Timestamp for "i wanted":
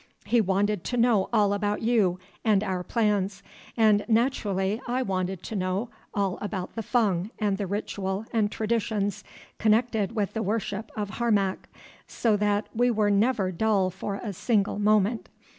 4.87-5.43